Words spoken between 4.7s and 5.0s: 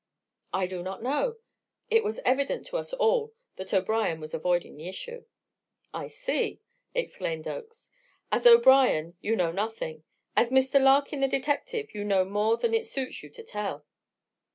the